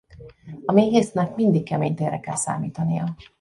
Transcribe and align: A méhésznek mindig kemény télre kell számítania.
A 0.65 0.71
méhésznek 0.73 1.35
mindig 1.35 1.63
kemény 1.65 1.95
télre 1.95 2.19
kell 2.19 2.35
számítania. 2.35 3.15